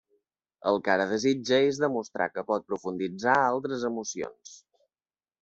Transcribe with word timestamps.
El 0.69 0.77
que 0.87 0.93
ara 0.93 1.03
desitja 1.11 1.59
és 1.65 1.81
demostrar 1.83 2.29
que 2.39 2.45
pot 2.49 2.65
profunditzar 2.73 3.37
altres 3.51 3.87
emocions. 3.93 4.57